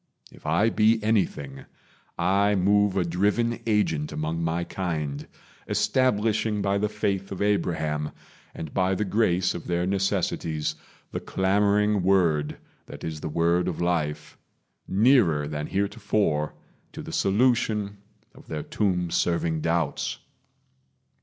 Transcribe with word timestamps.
If 0.31 0.47
I 0.47 0.71
be 0.71 0.97
anything, 1.03 1.65
I 2.17 2.55
move 2.55 2.97
a 2.97 3.05
driven 3.05 3.59
agent 3.67 4.11
among 4.11 4.41
my 4.41 4.63
kind, 4.63 5.27
Establishing 5.67 6.59
by 6.59 6.79
the 6.79 6.89
faith 6.89 7.31
of 7.31 7.39
Abraham, 7.39 8.09
And 8.55 8.73
by 8.73 8.95
the 8.95 9.05
grace 9.05 9.53
of 9.53 9.67
their 9.67 9.85
necessities, 9.85 10.73
The 11.11 11.19
clamoring 11.19 12.01
word 12.01 12.57
that 12.87 13.03
is 13.03 13.19
the 13.19 13.29
word 13.29 13.67
of 13.67 13.79
life 13.79 14.39
Nearer 14.87 15.47
than 15.47 15.67
heretofore 15.67 16.55
to 16.93 17.03
the 17.03 17.13
solution 17.13 17.99
Of 18.33 18.47
their 18.47 18.63
tomb 18.63 19.11
serving 19.11 19.61
doubts. 19.61 20.17